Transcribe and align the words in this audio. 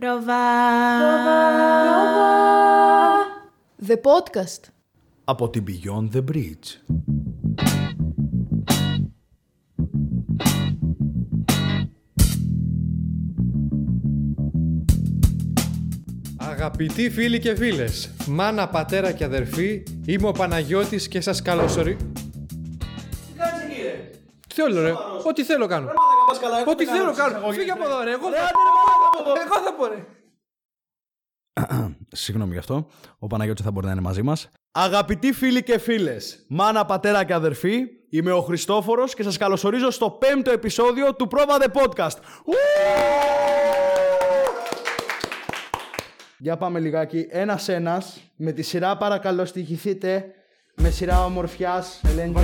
Πρόβα. 0.00 0.34
The 3.86 3.92
podcast. 3.92 4.60
από 5.24 5.50
την 5.50 5.64
Beyond 5.66 6.16
the 6.16 6.24
Bridge. 6.32 6.96
Αγαπητοί 16.36 17.10
φίλοι 17.10 17.38
και 17.38 17.54
φίλες, 17.54 18.10
μάνα, 18.26 18.68
πατέρα 18.68 19.12
και 19.12 19.24
αδερφή, 19.24 19.82
είμαι 20.06 20.28
ο 20.28 20.32
Παναγιώτης 20.32 21.08
και 21.08 21.20
σας 21.20 21.42
καλωσορι... 21.42 21.96
Τι 24.46 24.54
θέλω 24.54 24.82
ρε, 24.82 24.92
ό,τι 25.28 25.44
θέλω 25.44 25.66
κάνω. 25.66 25.90
Ό,τι 26.66 26.84
θέλω 26.84 27.12
κάνω. 27.12 27.50
Φύγε 27.50 27.70
από 27.70 27.84
εδώ 27.84 28.02
ρε, 28.02 28.10
εγώ 28.10 28.30
θα 28.30 28.50
Εγώ 29.30 29.62
θα 29.64 29.74
πω 29.74 29.86
ρε. 29.86 30.06
Συγγνώμη 32.22 32.52
γι' 32.52 32.58
αυτό. 32.58 32.86
Ο 33.18 33.26
Παναγιώτης 33.26 33.64
θα 33.64 33.70
μπορεί 33.70 33.86
να 33.86 33.92
είναι 33.92 34.00
μαζί 34.00 34.22
μας. 34.22 34.48
Αγαπητοί 34.72 35.32
φίλοι 35.32 35.62
και 35.62 35.78
φίλες, 35.78 36.44
μάνα, 36.48 36.84
πατέρα 36.84 37.24
και 37.24 37.34
αδερφή, 37.34 37.78
είμαι 38.10 38.32
ο 38.32 38.40
Χριστόφορος 38.40 39.14
και 39.14 39.22
σας 39.22 39.36
καλωσορίζω 39.36 39.90
στο 39.90 40.10
πέμπτο 40.10 40.50
επεισόδιο 40.50 41.14
του 41.14 41.26
Πρόβα 41.26 41.56
The 41.60 41.66
Podcast. 41.66 42.16
Ου! 42.44 42.52
Για 46.38 46.56
πάμε 46.56 46.78
λιγάκι 46.78 47.26
ένας 47.30 47.68
ένας, 47.68 48.20
με 48.36 48.52
τη 48.52 48.62
σειρά 48.62 48.96
παρακαλώ 48.96 49.44
στοιχηθείτε, 49.44 50.24
με 50.74 50.90
σειρά 50.90 51.24
ομορφιάς, 51.24 52.00
Ελένη. 52.08 52.34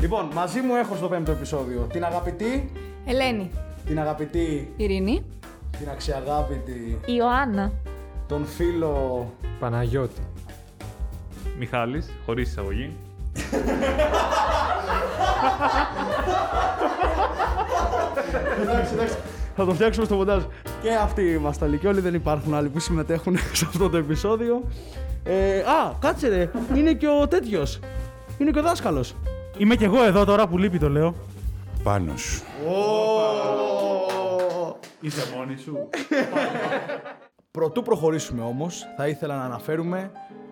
λοιπόν, 0.00 0.30
μαζί 0.34 0.60
μου 0.60 0.74
έχω 0.74 0.96
στο 0.96 1.08
πέμπτο 1.08 1.30
επεισόδιο 1.30 1.86
την 1.92 2.04
αγαπητή, 2.04 2.72
Ελένη. 3.06 3.50
Την 3.86 3.98
αγαπητή, 4.00 4.72
Ειρήνη. 4.76 5.22
την 5.78 5.88
αξιαγάπητη, 5.90 6.98
Ιωάννα. 7.06 7.72
τον 8.28 8.46
φίλο 8.46 9.26
Παναγιώτη. 9.60 10.20
Μιχάλης, 11.58 12.10
χωρίς 12.26 12.48
εισαγωγή. 12.48 12.92
εντάξει, 18.62 18.92
εντάξει. 18.94 19.14
Θα 19.56 19.64
το 19.64 19.74
φτιάξουμε 19.74 20.04
στο 20.06 20.14
μοντάζ. 20.14 20.42
Και 20.82 20.94
αυτοί 21.02 21.22
είμαστε 21.22 21.66
και 21.76 21.88
όλοι 21.88 22.00
δεν 22.00 22.14
υπάρχουν 22.14 22.54
άλλοι 22.54 22.68
που 22.68 22.78
συμμετέχουν 22.78 23.36
σε 23.52 23.64
αυτό 23.68 23.88
το 23.88 23.96
επεισόδιο. 23.96 24.62
Ε, 25.24 25.58
α, 25.58 25.94
κάτσε 26.00 26.28
ρε. 26.28 26.50
Είναι 26.76 26.92
και 26.92 27.06
ο 27.22 27.28
τέτοιος. 27.28 27.78
Είναι 28.38 28.50
και 28.50 28.58
ο 28.58 28.62
δάσκαλος. 28.62 29.14
Είμαι 29.58 29.74
κι 29.76 29.84
εγώ 29.84 30.02
εδώ 30.04 30.24
τώρα 30.24 30.46
που 30.48 30.58
λείπει 30.58 30.78
το 30.78 30.88
λέω. 30.90 31.14
Πάνος. 31.82 32.42
Είσαι 35.00 35.36
μόνη 35.36 35.56
σου. 35.56 35.88
Πρωτού 37.50 37.82
προχωρήσουμε 37.82 38.42
όμως, 38.42 38.86
θα 38.96 39.08
ήθελα 39.08 39.36
να 39.36 39.44
αναφέρουμε 39.44 40.10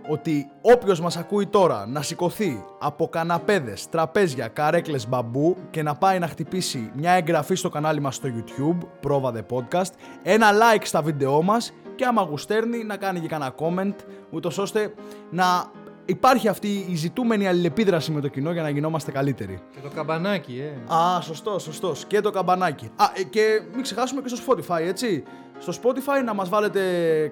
ότι 0.09 0.51
όποιος 0.61 1.01
μας 1.01 1.17
ακούει 1.17 1.47
τώρα 1.47 1.87
να 1.87 2.03
σηκωθεί 2.03 2.65
από 2.79 3.09
καναπέδες, 3.09 3.89
τραπέζια, 3.89 4.49
καρέκλες 4.49 5.09
μπαμπού 5.09 5.57
και 5.71 5.83
να 5.83 5.95
πάει 5.95 6.19
να 6.19 6.29
χτυπήσει 6.29 6.91
μια 6.95 7.13
εγγραφή 7.13 7.55
στο 7.55 7.69
κανάλι 7.69 8.01
μας 8.01 8.15
στο 8.15 8.29
YouTube, 8.29 8.79
Πρόβα 9.01 9.33
The 9.35 9.57
Podcast, 9.57 9.93
ένα 10.23 10.47
like 10.53 10.83
στα 10.83 11.03
βίντεό 11.03 11.43
μας 11.43 11.73
και 11.95 12.05
άμα 12.05 12.23
γουστέρνει 12.23 12.85
να 12.85 12.97
κάνει 12.97 13.21
και 13.21 13.29
κανένα 13.29 13.55
comment, 13.59 13.95
ούτως 14.31 14.59
ώστε 14.59 14.95
να 15.31 15.71
υπάρχει 16.09 16.49
αυτή 16.49 16.87
η 16.89 16.95
ζητούμενη 16.95 17.49
αλληλεπίδραση 17.49 18.13
με 18.13 18.21
το 18.21 18.29
κοινό 18.29 18.53
για 18.53 18.63
να 18.63 18.69
γινόμαστε 18.69 19.11
καλύτεροι. 19.11 19.61
Και 19.75 19.81
το 19.83 19.89
καμπανάκι, 19.95 20.61
ε. 20.61 20.95
Α, 20.95 21.21
σωστό, 21.21 21.59
σωστό. 21.59 21.95
Και 22.07 22.21
το 22.21 22.31
καμπανάκι. 22.31 22.91
Α, 22.97 23.05
ε, 23.15 23.23
και 23.23 23.63
μην 23.73 23.83
ξεχάσουμε 23.83 24.21
και 24.21 24.29
στο 24.29 24.39
Spotify, 24.47 24.81
έτσι. 24.81 25.23
Στο 25.59 25.73
Spotify 25.83 26.25
να 26.25 26.35
μας 26.35 26.49
βάλετε 26.49 26.81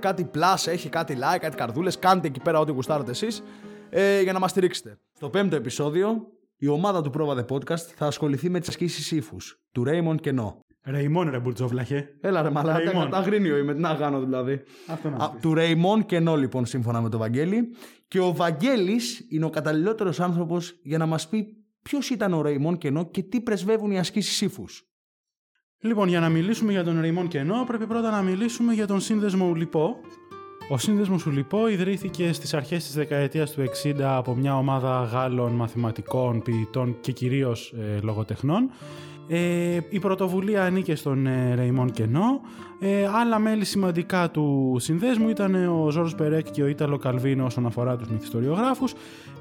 κάτι 0.01 0.31
plus, 0.35 0.67
έχει 0.67 0.89
κάτι 0.89 1.17
like, 1.19 1.39
κάτι 1.41 1.57
καρδούλες, 1.57 1.99
κάντε 1.99 2.27
εκεί 2.27 2.41
πέρα 2.41 2.59
ό,τι 2.61 2.73
γουστάρετε 2.73 3.11
εσείς 3.11 3.43
ε, 3.91 4.21
για 4.21 4.33
να 4.33 4.39
μας 4.39 4.51
στηρίξετε. 4.51 4.99
Στο 5.13 5.31
πέμπτο 5.31 5.57
επεισόδιο, 5.57 6.27
η 6.57 6.69
ομάδα 6.69 7.03
του 7.03 7.11
Πρόβα 7.11 7.45
The 7.45 7.55
Podcast 7.55 7.87
θα 7.97 8.07
ασχοληθεί 8.07 8.51
με 8.51 8.59
τις 8.59 8.69
ασκήσεις 8.69 9.11
ύφους 9.11 9.61
του 9.73 9.85
Raymond 9.87 10.21
Κενό. 10.21 10.61
Ρεϊμόν 10.87 11.31
ρε 11.31 11.39
μπουρτζόβλαχε. 11.39 12.09
Έλα 12.21 12.43
ρε 12.43 12.51
μαλάκα, 12.51 12.91
Raymond. 12.93 13.09
τα 13.11 13.17
αγρίνιο 13.17 13.57
είμαι, 13.59 13.75
τι 13.75 13.81
να 13.81 13.95
κάνω 13.95 14.21
δηλαδή. 14.21 14.63
Αυτό 14.87 15.09
να 15.11 15.25
Α, 15.25 15.31
πεις. 15.31 15.41
του 15.41 15.55
Ρεϊμόν 15.55 16.07
Κενό 16.07 16.37
λοιπόν 16.37 16.67
σύμφωνα 16.67 17.01
με 17.01 17.09
τον 17.09 17.21
Βαγγέλη 17.21 17.69
και 18.09 18.21
ο 18.21 18.33
Βαγγέλης 18.35 19.27
είναι 19.29 19.45
ο 19.45 19.51
καταλληλότερος 19.51 20.21
άνθρωπος 20.21 20.81
για 20.83 20.99
να 20.99 21.07
μας 21.07 21.29
πει 21.29 21.47
ποιος 21.83 22.11
ήταν 22.11 22.33
ο 22.33 22.43
Ρεϊμόν 22.43 22.79
Κενό 22.79 23.11
και 23.11 23.23
τι 23.23 23.41
πρεσβεύουν 23.41 23.91
οι 23.91 23.99
ασκήσεις 23.99 24.41
ύφους. 24.41 24.83
Λοιπόν, 25.81 26.09
για 26.09 26.21
να 26.21 26.29
μιλήσουμε 26.29 26.73
για 26.73 26.85
τον 26.85 27.01
Ρεϊμόν 27.01 27.29
Κενό, 27.29 27.65
πρέπει 27.67 27.87
πρώτα 27.87 28.11
να 28.11 28.23
μιλήσουμε 28.23 28.73
για 28.73 28.87
τον 28.87 29.01
σύνδεσμο 29.01 29.49
Ουλιπό. 29.49 29.97
Ο 30.69 30.79
σύνδεσμος 30.79 31.27
Ουλιπό 31.27 31.69
ιδρύθηκε 31.69 32.33
στις 32.33 32.55
αρχές 32.55 32.85
της 32.85 32.95
δεκαετίας 32.95 33.51
του 33.51 33.61
60 33.85 34.01
από 34.01 34.35
μια 34.35 34.57
ομάδα 34.57 35.03
Γάλλων 35.13 35.53
μαθηματικών, 35.53 36.43
ποιητών 36.43 36.97
και 37.01 37.13
κυρίως 37.13 37.73
ε, 37.73 38.01
λογοτεχνών. 38.03 38.71
Ε, 39.29 39.79
η 39.89 39.99
πρωτοβουλία 39.99 40.65
ανήκε 40.65 40.95
στον 40.95 41.27
ε, 41.27 41.55
Ρεϊμόν 41.55 41.91
Κενό. 41.91 42.41
Ε, 42.81 43.07
άλλα 43.07 43.39
μέλη 43.39 43.65
σημαντικά 43.65 44.31
του 44.31 44.77
συνδέσμου 44.79 45.29
ήταν 45.29 45.55
ο 45.55 45.91
Ζόρος 45.91 46.15
Περέκ 46.15 46.51
και 46.51 46.63
ο 46.63 46.67
Ήταλο 46.67 46.97
Καλβίνο 46.97 47.45
όσον 47.45 47.67
αφορά 47.67 47.97
τους 47.97 48.09
μυθιστοριογράφους 48.09 48.93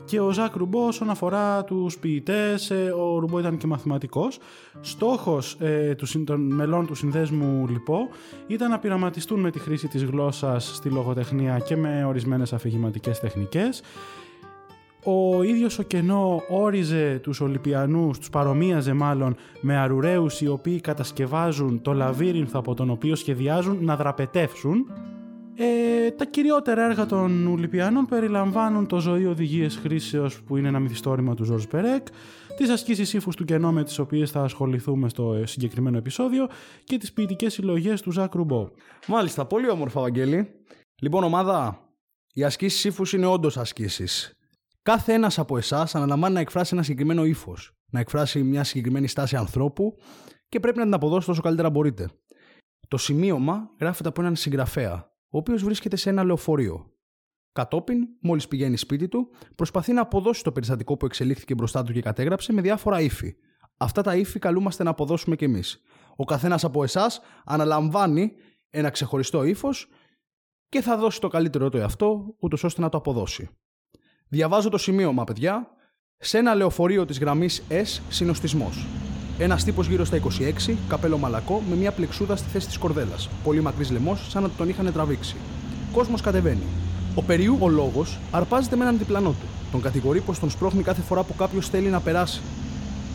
και 0.06 0.20
ο 0.20 0.32
Ζακ 0.32 0.56
Ρουμπό 0.56 0.88
όσον 0.88 1.10
αφορά 1.10 1.64
τους 1.64 1.98
ποιητές, 1.98 2.70
ε, 2.70 2.94
ο 2.98 3.20
Ρουμπό 3.20 3.40
ήταν 3.40 3.58
και 3.58 3.68
μαθηματικός. 3.68 4.40
Στόχος 4.82 5.58
ε, 5.60 5.96
του, 5.96 6.06
συν- 6.06 6.26
των 6.26 6.42
μελών 6.42 6.86
του 6.86 6.96
συνδέσμου 6.96 7.68
λοιπόν 7.68 8.08
ήταν 8.48 8.70
να 8.70 8.80
πειραματιστούν 8.80 9.40
με 9.40 9.52
τη 9.52 9.60
χρήση 9.60 9.88
της 9.88 10.04
γλώσσας 10.04 10.72
στη 10.76 10.90
λογοτεχνία 10.90 11.60
και 11.60 11.76
με 11.76 12.06
ορισμένες 12.08 12.54
αφηγηματικές 12.54 13.20
τεχνικές. 13.20 13.82
Ο 15.08 15.44
ίδιος 15.44 15.80
ο 15.80 15.84
Κενό 15.84 16.44
όριζε 16.50 17.20
τους 17.24 17.42
Ολυμπιανούς, 17.42 18.18
τους 18.18 18.30
παρομοίαζε 18.30 18.94
μάλλον 18.94 19.36
με 19.62 19.78
αρουραίους 19.78 20.42
οι 20.42 20.48
οποίοι 20.48 20.82
κατασκευάζουν 20.82 21.82
το 21.82 21.94
λαβύρινθο 21.94 22.60
από 22.60 22.74
τον 22.74 22.90
οποίο 22.90 23.16
σχεδιάζουν 23.16 23.78
να 23.82 23.96
δραπετεύσουν. 23.96 24.92
Ε, 25.56 26.12
τα 26.12 26.26
κυριότερα 26.26 26.86
έργα 26.86 27.06
των 27.06 27.48
Ολυμπιανών 27.48 28.06
περιλαμβάνουν 28.06 28.88
το 28.88 29.00
«Ζωή 29.00 29.26
οδηγίες 29.26 29.76
χρήσεως» 29.76 30.42
που 30.42 30.58
είναι 30.58 30.68
ένα 30.68 30.80
μυθιστόρημα 30.80 31.36
του 31.36 31.44
Ζορς 31.44 31.68
Περέκ, 31.68 32.08
τις 32.58 32.70
ασκήσεις 32.70 33.14
ύφους 33.14 33.36
του 33.36 33.46
Κενό 33.46 33.72
με 33.72 33.84
τις 33.84 34.00
οποίες 34.00 34.32
θα 34.32 34.42
ασχοληθούμε 34.42 35.10
στο 35.10 35.34
ε, 35.34 35.46
συγκεκριμένο 35.46 35.98
επεισόδιο 35.98 36.48
και 36.84 36.98
τις 36.98 37.14
ποιητικές 37.14 37.54
συλλογές 37.54 38.02
του 38.02 38.12
Ζακ 38.12 38.34
Ρουμπό. 38.34 38.70
Μάλιστα, 39.08 39.46
πολύ 39.46 39.70
όμορφα, 39.70 40.02
Βαγγέλη. 40.02 40.50
Λοιπόν, 41.02 41.24
ομάδα, 41.24 41.80
οι 42.34 42.44
ασκήσεις 42.44 42.84
ύφους 42.84 43.14
είναι 43.14 43.26
όντως 43.26 43.58
ασκήσεις. 43.58 44.38
Κάθε 44.86 45.14
ένας 45.14 45.40
από 45.40 45.58
εσάς 45.58 45.96
αναλαμβάνει 45.96 46.34
να 46.34 46.40
εκφράσει 46.40 46.74
ένα 46.74 46.84
συγκεκριμένο 46.84 47.26
ύφος, 47.26 47.72
να 47.92 48.00
εκφράσει 48.00 48.44
μια 48.44 48.64
συγκεκριμένη 48.64 49.08
στάση 49.08 49.36
ανθρώπου 49.36 49.98
και 50.50 50.60
πρέπει 50.60 50.78
να 50.78 50.84
την 50.84 50.94
αποδώσετε 50.94 51.32
όσο 51.32 51.42
καλύτερα 51.42 51.70
μπορείτε. 51.70 52.10
Το 52.88 52.98
σημείωμα 52.98 53.70
γράφεται 53.80 54.10
από 54.10 54.22
έναν 54.22 54.36
συγγραφέα, 54.36 55.12
ο 55.30 55.38
οποίος 55.38 55.64
βρίσκεται 55.64 55.96
σε 55.96 56.10
ένα 56.10 56.24
λεωφορείο. 56.24 56.94
Κατόπιν, 57.52 58.08
μόλις 58.22 58.48
πηγαίνει 58.48 58.78
σπίτι 58.78 59.08
του, 59.08 59.30
προσπαθεί 59.56 59.94
να 59.94 60.02
αποδώσει 60.02 60.44
το 60.44 60.52
περιστατικό 60.52 60.98
που 60.98 61.06
εξελίχθηκε 61.06 61.54
μπροστά 61.54 61.84
του 61.84 61.94
και 61.94 62.02
κατέγραψε 62.02 62.54
με 62.54 62.62
διάφορα 62.62 63.02
ύφη. 63.02 63.36
Αυτά 63.78 64.02
τα 64.02 64.16
ύφη 64.16 64.40
καλούμαστε 64.40 64.84
να 64.84 64.90
αποδώσουμε 64.90 65.36
κι 65.36 65.44
εμείς. 65.44 65.82
Ο 66.16 66.24
καθένας 66.24 66.64
από 66.64 66.84
εσάς 66.84 67.20
αναλαμβάνει 67.46 68.32
ένα 68.70 68.90
ξεχωριστό 68.90 69.44
ύφος 69.44 69.88
και 70.70 70.82
θα 70.82 70.98
δώσει 70.98 71.20
το 71.20 71.28
καλύτερο 71.28 71.70
του 71.70 71.78
εαυτό, 71.78 72.36
ούτως 72.40 72.64
ώστε 72.64 72.82
να 72.82 72.90
το 72.90 72.98
αποδώσει. 72.98 73.50
Διαβάζω 74.36 74.70
το 74.70 74.78
σημείωμα, 74.78 75.24
παιδιά. 75.24 75.68
Σε 76.18 76.38
ένα 76.38 76.54
λεωφορείο 76.54 77.06
της 77.06 77.20
γραμμής 77.20 77.64
S, 77.70 78.02
συνοστισμός. 78.10 78.86
Ένας 79.40 79.64
τύπος 79.64 79.88
γύρω 79.88 80.06
στα 80.06 80.16
26, 80.16 80.78
καπέλο 80.88 81.18
μαλακό, 81.18 81.62
με 81.70 81.76
μια 81.76 81.92
πλεξούδα 81.92 82.36
στη 82.36 82.50
θέση 82.50 82.68
της 82.68 82.78
κορδέλας. 82.78 83.30
Πολύ 83.44 83.62
μακρύς 83.62 83.92
λαιμός, 83.92 84.30
σαν 84.30 84.44
να 84.44 84.50
τον 84.50 84.70
είχαν 84.70 84.94
τραβήξει. 84.94 85.36
Κόσμος 85.94 86.22
κατεβαίνει. 86.22 86.64
Ο 87.16 87.22
περιού, 87.22 87.58
ο 87.60 87.70
λόγος, 87.70 88.20
αρπάζεται 88.32 88.76
με 88.76 88.84
έναν 88.84 88.98
διπλανό 88.98 89.30
του. 89.30 89.48
Τον 89.72 89.82
κατηγορεί 89.82 90.22
πως 90.22 90.40
τον 90.40 90.50
σπρώχνει 90.50 90.84
κάθε 90.84 91.02
φορά 91.02 91.24
που 91.24 91.36
κάποιος 91.36 91.70
θέλει 91.70 91.88
να 91.88 92.00
περάσει. 92.00 92.42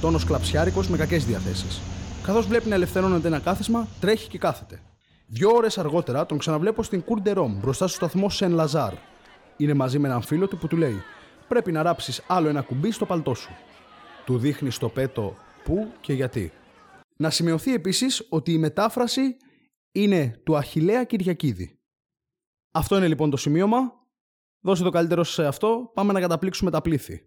Τόνος 0.00 0.25
κλαψιάρικος 0.25 0.88
με 0.88 0.96
κακές 0.96 1.25
διαθέσεις. 1.25 1.81
Καθώς 2.23 2.46
βλέπει 2.46 2.69
να 2.69 2.75
ελευθερώνεται 2.75 3.26
ένα 3.26 3.38
κάθισμα, 3.38 3.88
τρέχει 4.00 4.28
και 4.28 4.38
κάθεται. 4.38 4.81
Δύο 5.26 5.50
ώρες 5.50 5.78
αργότερα 5.78 6.26
τον 6.26 6.38
ξαναβλέπω 6.38 6.82
στην 6.82 7.05
Cour 7.08 7.28
de 7.28 7.34
Rome 7.37 7.56
μπροστά 7.61 7.87
στο 7.87 7.96
σταθμό 7.96 8.31
Σεν 8.31 8.52
Λαζάρ. 8.52 8.93
Είναι 9.61 9.75
μαζί 9.75 9.99
με 9.99 10.09
έναν 10.09 10.23
φίλο 10.23 10.49
του 10.49 10.59
που 10.59 10.67
του 10.67 10.77
λέει: 10.77 11.03
Πρέπει 11.49 11.73
να 11.73 11.83
ράψεις 11.83 12.25
άλλο 12.27 12.49
ένα 12.49 12.62
κουμπί 12.62 12.91
στο 12.91 13.07
παλτό 13.07 13.35
σου. 13.35 13.51
Του 14.25 14.39
δείχνει 14.39 14.71
στο 14.71 14.89
πέτο 14.89 15.37
πού 15.65 15.93
και 16.01 16.12
γιατί. 16.12 16.53
Να 17.17 17.31
σημειωθεί 17.31 17.75
επίσης 17.75 18.27
ότι 18.29 18.53
η 18.53 18.59
μετάφραση 18.59 19.37
είναι 19.93 20.41
του 20.45 20.57
Αχηλέα 20.57 21.05
Κυριακίδη. 21.05 21.79
Αυτό 22.73 22.97
είναι 22.97 23.09
λοιπόν 23.09 23.31
το 23.31 23.37
σημείωμα. 23.37 23.93
Δώσε 24.61 24.83
το 24.83 24.91
καλύτερο 24.91 25.25
σε 25.25 25.47
αυτό. 25.47 25.91
Πάμε 25.95 26.12
να 26.12 26.21
καταπλήξουμε 26.21 26.71
τα 26.71 26.81
πλήθη. 26.81 27.25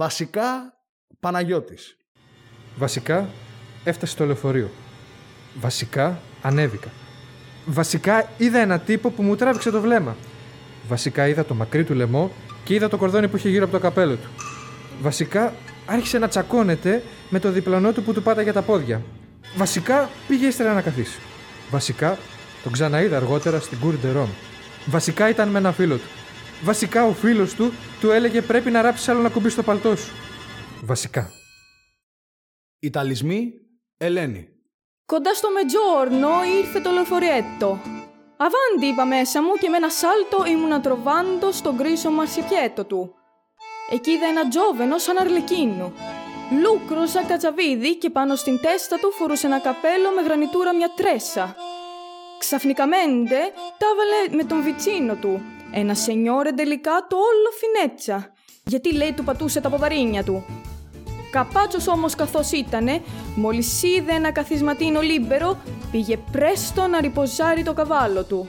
Βασικά, 0.00 0.74
Παναγιώτης. 1.20 1.96
Βασικά, 2.76 3.28
έφτασε 3.84 4.12
στο 4.12 4.24
λεωφορείο. 4.24 4.70
Βασικά, 5.60 6.20
ανέβηκα. 6.42 6.88
Βασικά, 7.66 8.30
είδα 8.36 8.58
ένα 8.58 8.78
τύπο 8.78 9.10
που 9.10 9.22
μου 9.22 9.36
τράβηξε 9.36 9.70
το 9.70 9.80
βλέμμα. 9.80 10.16
Βασικά, 10.88 11.28
είδα 11.28 11.44
το 11.44 11.54
μακρύ 11.54 11.84
του 11.84 11.94
λαιμό 11.94 12.30
και 12.64 12.74
είδα 12.74 12.88
το 12.88 12.96
κορδόνι 12.96 13.28
που 13.28 13.36
είχε 13.36 13.48
γύρω 13.48 13.64
από 13.64 13.72
το 13.72 13.78
καπέλο 13.78 14.14
του. 14.14 14.28
Βασικά, 15.00 15.54
άρχισε 15.86 16.18
να 16.18 16.28
τσακώνεται 16.28 17.02
με 17.30 17.38
το 17.38 17.50
διπλανό 17.50 17.92
του 17.92 18.02
που 18.02 18.12
του 18.12 18.22
πάταγε 18.22 18.52
τα 18.52 18.62
πόδια. 18.62 19.02
Βασικά, 19.56 20.10
πήγε 20.28 20.46
ύστερα 20.46 20.72
να 20.72 20.82
καθίσει. 20.82 21.18
Βασικά, 21.70 22.18
τον 22.62 22.72
ξαναείδα 22.72 23.16
αργότερα 23.16 23.60
στην 23.60 23.78
Cour 23.84 24.06
de 24.06 24.16
Rome. 24.16 24.34
Βασικά, 24.86 25.28
ήταν 25.28 25.48
με 25.48 25.58
ένα 25.58 25.72
φίλο 25.72 25.96
του. 25.96 26.19
Βασικά, 26.62 27.04
ο 27.04 27.12
φίλος 27.12 27.54
του 27.54 27.72
του 28.00 28.10
έλεγε 28.10 28.42
πρέπει 28.42 28.70
να 28.70 28.82
ράψεις 28.82 29.08
άλλο 29.08 29.20
να 29.20 29.28
κουμπί 29.28 29.48
στο 29.48 29.62
παλτό 29.62 29.96
σου. 29.96 30.12
Βασικά. 30.82 31.30
Ιταλισμοί, 32.78 33.52
Ελένη. 33.96 34.48
Κοντά 35.06 35.34
στο 35.34 35.48
Μετζόρνο 35.50 36.30
ήρθε 36.58 36.80
το 36.80 36.90
λεωφοριέτο. 36.90 37.80
Αβάντι 38.36 38.86
είπα 38.86 39.04
μέσα 39.04 39.42
μου 39.42 39.52
και 39.60 39.68
με 39.68 39.76
ένα 39.76 39.88
σάλτο 39.88 40.44
ήμουνα 40.46 40.80
τροβάντο 40.80 41.52
στον 41.52 41.76
κρίσο 41.76 42.10
μαρσιπιέτο 42.10 42.84
του. 42.84 43.14
Εκεί 43.90 44.10
είδα 44.10 44.26
ένα 44.26 44.48
τζόβενο 44.48 44.98
σαν 44.98 45.18
αρλεκίνου. 45.18 45.92
Λούκροζα 46.62 47.22
κατσαβίδι 47.22 47.96
και 47.96 48.10
πάνω 48.10 48.34
στην 48.34 48.60
τέστα 48.60 48.96
του 48.96 49.12
φορούσε 49.12 49.46
ένα 49.46 49.58
καπέλο 49.58 50.10
με 50.16 50.22
γρανιτούρα 50.22 50.74
μια 50.74 50.90
τρέσα. 50.96 51.56
Ξαφνικαμέντε 52.38 53.40
τα 53.78 53.86
έβαλε 53.92 54.36
με 54.36 54.44
τον 54.44 54.62
βιτσίνο 54.62 55.14
του. 55.14 55.42
Ένα 55.72 55.94
σενιόρε 55.94 56.50
το 56.50 57.16
όλο 57.16 57.50
φινέτσα. 57.60 58.32
Γιατί 58.66 58.94
λέει 58.94 59.12
του 59.12 59.24
πατούσε 59.24 59.60
τα 59.60 59.70
ποδαρίνια 59.70 60.24
του. 60.24 60.44
Καπάτσος 61.30 61.86
όμως 61.88 62.14
καθώς 62.14 62.52
ήτανε, 62.52 63.02
μόλις 63.36 63.82
είδε 63.82 64.12
ένα 64.12 64.32
καθισματίνο 64.32 65.00
λίμπερο, 65.00 65.58
πήγε 65.90 66.16
πρέστο 66.32 66.86
να 66.86 67.00
ριποζάρει 67.00 67.62
το 67.62 67.72
καβάλο 67.72 68.24
του. 68.24 68.48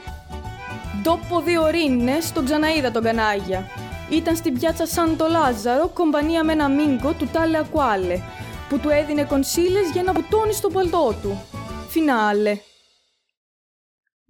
Ντόπο 1.01 1.41
δύο 1.41 1.61
ωρίνες 1.61 2.31
τον 2.31 2.45
ξαναείδα 2.45 2.91
τον 2.91 3.03
κανάγια. 3.03 3.69
Ήταν 4.09 4.35
στην 4.35 4.53
πιάτσα 4.53 4.85
Σαν 4.85 5.17
το 5.17 5.27
Λάζαρο, 5.27 5.87
κομπανία 5.87 6.43
με 6.43 6.51
ένα 6.51 6.69
μίγκο 6.69 7.13
του 7.13 7.27
Τάλε 7.31 7.57
Ακουάλε, 7.57 8.19
που 8.69 8.79
του 8.79 8.89
έδινε 8.89 9.23
κονσίλες 9.23 9.91
για 9.91 10.03
να 10.03 10.11
μπουτώνει 10.11 10.53
στο 10.53 10.69
παλτό 10.69 11.15
του. 11.21 11.41
Φινάλε. 11.89 12.57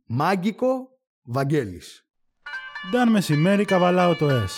Μάγκικο, 0.06 0.90
Βαγγέλης. 1.24 2.06
Νταν 2.90 3.10
μεσημέρι 3.10 3.66
καβαλάω 3.66 4.16
το 4.16 4.28
S. 4.28 4.50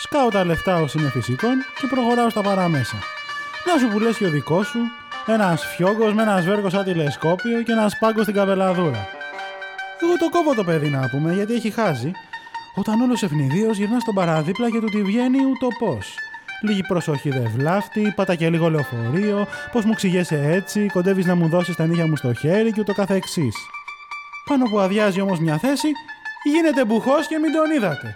Σκάω 0.00 0.28
τα 0.28 0.44
λεφτά 0.44 0.76
ως 0.80 0.94
είναι 0.94 1.08
φυσικών 1.08 1.54
και 1.80 1.86
προχωράω 1.86 2.30
στα 2.30 2.42
παραμέσα. 2.42 2.96
Να 3.66 3.80
σου 3.80 3.88
πουλέσει 3.88 4.24
ο 4.24 4.30
δικός 4.30 4.66
σου, 4.66 4.78
ένας 5.26 5.66
φιόγκος 5.76 6.14
με 6.14 6.22
ένα 6.22 6.40
σβέρκο 6.40 6.70
σαν 6.70 6.84
τηλεσκόπιο 6.84 7.62
και 7.62 7.72
ένας 7.72 7.92
σπάγκο 7.92 8.22
στην 8.22 8.34
καβελαδούρα. 8.34 9.08
Εγώ 10.02 10.16
το 10.18 10.28
κόβω 10.30 10.54
το 10.54 10.64
παιδί 10.64 10.88
να 10.88 11.08
πούμε 11.08 11.32
γιατί 11.32 11.54
έχει 11.54 11.70
χάσει. 11.70 12.12
Όταν 12.74 13.00
όλος 13.00 13.22
ευνηδίω 13.22 13.70
γυρνά 13.70 14.00
στον 14.00 14.14
παραδίπλα 14.14 14.70
και 14.70 14.80
του 14.80 14.88
τη 14.88 15.02
βγαίνει 15.02 15.38
ούτω 15.38 15.68
πώς. 15.78 16.14
Λίγη 16.62 16.82
προσοχή 16.82 17.30
δε 17.30 17.48
βλάφτη, 17.56 18.12
πάτα 18.16 18.34
και 18.34 18.50
λίγο 18.50 18.70
λεωφορείο, 18.70 19.46
πώς 19.72 19.84
μου 19.84 19.94
ξηγέσαι 19.94 20.40
έτσι, 20.44 20.86
κοντεύεις 20.92 21.26
να 21.26 21.34
μου 21.34 21.48
δώσεις 21.48 21.76
τα 21.76 21.86
νύχια 21.86 22.06
μου 22.06 22.16
στο 22.16 22.34
χέρι 22.34 22.72
και 22.72 22.80
ούτω 22.80 22.92
καθεξής. 22.92 23.56
Πάνω 24.44 24.64
που 24.64 24.78
αδειάζει 24.78 25.20
όμως 25.20 25.38
μια 25.38 25.58
θέση, 25.58 25.88
γίνεται 26.50 26.84
μπουχός 26.84 27.26
και 27.26 27.38
μην 27.38 27.52
τον 27.52 27.70
είδατε. 27.70 28.14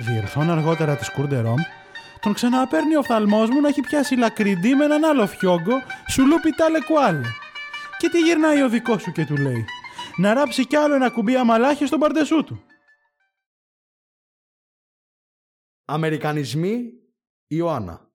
Διερθών 0.00 0.50
αργότερα 0.50 0.96
τη 0.96 1.10
Κούρντερομ, 1.10 1.56
τον 2.20 2.32
ξαναπέρνει 2.34 2.96
ο 2.96 3.02
φθαλμός 3.02 3.50
μου 3.50 3.60
να 3.60 3.68
έχει 3.68 3.80
πιάσει 3.80 4.14
λακριντή 4.14 4.74
με 4.74 4.84
έναν 4.84 5.04
άλλο 5.04 5.26
φιόγκο, 5.26 5.82
σουλούπι 6.10 6.52
τάλε 6.52 6.80
κουάλε. 6.80 7.26
Και 7.98 8.08
τι 8.08 8.20
γυρνάει 8.20 8.62
ο 8.62 8.68
δικός 8.68 9.02
σου 9.02 9.12
και 9.12 9.24
του 9.24 9.36
λέει, 9.36 9.64
να 10.16 10.34
ράψει 10.34 10.66
κι 10.66 10.76
άλλο 10.76 10.94
ένα 10.94 11.10
κουμπί 11.10 11.36
αμαλάχη 11.36 11.86
στον 11.86 11.98
παρτεσού 11.98 12.44
του. 12.44 12.64
Αμερικανισμοί, 15.84 16.92
Ιωάννα. 17.46 18.06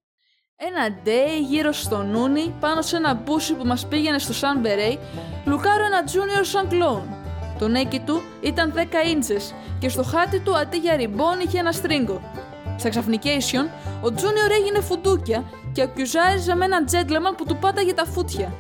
Ένα 0.56 0.92
ντέι 0.92 1.40
γύρω 1.40 1.72
στο 1.72 2.04
νούνι, 2.04 2.56
πάνω 2.60 2.82
σε 2.82 2.96
ένα 2.96 3.14
μπούσι 3.14 3.54
που 3.54 3.66
μας 3.66 3.88
πήγαινε 3.88 4.20
στο 4.20 4.34
Σαν 4.34 4.60
Μπερέι, 4.60 5.00
λουκάρω 5.46 5.86
ένα 5.86 6.04
junior 6.04 6.46
σαν 6.46 6.68
κλόουν. 6.68 7.23
Το 7.64 7.70
νέκι 7.70 8.00
του 8.00 8.22
ήταν 8.42 8.74
10 8.76 8.80
ίντσες 9.10 9.54
και 9.80 9.90
στο 9.90 10.04
χάτι 10.04 10.40
του 10.40 10.58
αντί 10.58 10.78
για 10.78 10.96
ριμπόν 10.96 11.40
είχε 11.46 11.60
ένα 11.60 11.72
στρίγκο. 11.72 12.22
Στα 12.78 12.90
ξαφνικέισιον, 12.90 13.70
ο 14.02 14.14
Τζούνιορ 14.14 14.52
έγινε 14.52 14.82
φουντούκια 14.82 15.44
και 15.72 15.82
ακουζάριζε 15.82 16.56
με 16.56 16.66
έναν 16.66 16.86
τζέντλεμαν 16.86 17.36
που 17.36 17.46
του 17.46 17.58
πάταγε 17.58 17.94
τα 17.94 18.06
φούτια. 18.06 18.54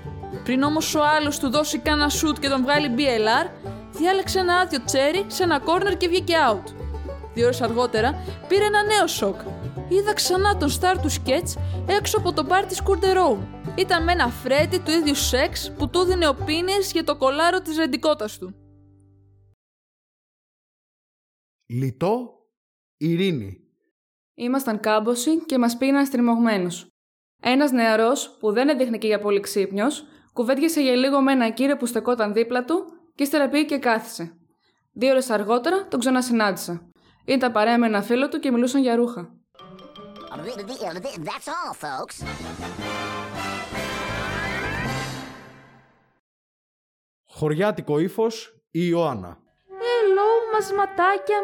Πριν 0.43 0.63
όμως 0.63 0.95
ο 0.95 0.99
άλλος 1.17 1.39
του 1.39 1.49
δώσει 1.49 1.77
κάνα 1.77 2.09
σουτ 2.09 2.39
και 2.39 2.49
τον 2.49 2.61
βγάλει 2.61 2.91
BLR, 2.97 3.49
διάλεξε 3.91 4.39
ένα 4.39 4.55
άδειο 4.55 4.83
τσέρι 4.85 5.23
σε 5.27 5.43
ένα 5.43 5.59
κόρνερ 5.59 5.97
και 5.97 6.07
βγήκε 6.07 6.33
out. 6.51 6.71
Δύο 7.33 7.45
ώρες 7.45 7.61
αργότερα 7.61 8.21
πήρε 8.47 8.65
ένα 8.65 8.83
νέο 8.83 9.07
σοκ. 9.07 9.39
Είδα 9.87 10.13
ξανά 10.13 10.57
τον 10.57 10.69
στάρ 10.69 10.99
του 10.99 11.09
σκέτς 11.09 11.57
έξω 11.85 12.17
από 12.17 12.33
το 12.33 12.43
μπαρ 12.43 12.65
της 12.65 12.81
Κουρντερόου. 12.81 13.47
Ήταν 13.75 14.03
με 14.03 14.11
ένα 14.11 14.27
φρέτι 14.27 14.79
του 14.79 14.91
ίδιου 14.91 15.15
σεξ 15.15 15.71
που 15.77 15.89
του 15.89 16.03
δίνει 16.03 16.25
ο 16.25 16.35
για 16.91 17.03
το 17.03 17.15
κολάρο 17.15 17.61
της 17.61 17.77
ρεντικότα 17.77 18.29
του. 18.39 18.55
Λιτό, 21.75 22.33
Ειρήνη. 22.97 23.57
Ήμασταν 24.33 24.79
κάμποσοι 24.79 25.45
και 25.45 25.57
μας 25.57 25.77
πήγαιναν 25.77 26.05
στριμωγμένους. 26.05 26.87
Ένας 27.41 27.71
νεαρός, 27.71 28.37
που 28.39 28.51
δεν 28.51 28.69
έδειχνε 28.69 28.97
και 28.97 29.07
για 29.07 29.19
πολύ 29.19 29.39
ξύπνιος, 29.39 30.05
κουβέντιασε 30.33 30.81
για 30.81 30.95
λίγο 30.95 31.21
με 31.21 31.31
ένα 31.31 31.49
κύριο 31.49 31.77
που 31.77 31.85
στεκόταν 31.85 32.33
δίπλα 32.33 32.65
του 32.65 32.85
και 33.15 33.23
ύστερα 33.23 33.49
πήγε 33.49 33.63
και 33.63 33.77
κάθισε. 33.77 34.37
Δύο 34.93 35.11
ώρες 35.11 35.29
αργότερα 35.29 35.87
τον 35.87 35.99
ξανασυνάντησα. 35.99 36.91
Ήταν 37.25 37.51
παρέα 37.51 37.77
με 37.77 37.85
ένα 37.85 38.01
φίλο 38.01 38.29
του 38.29 38.39
και 38.39 38.51
μιλούσαν 38.51 38.81
για 38.81 38.95
ρούχα. 38.95 39.37
That's 41.17 41.47
all, 41.47 41.73
folks. 41.81 42.27
Χωριάτικο 47.23 47.99
ύφος 47.99 48.63
η 48.71 48.79
Ιωάννα. 48.89 49.37
Hello, 49.67 50.53
μασματάκια. 50.53 51.37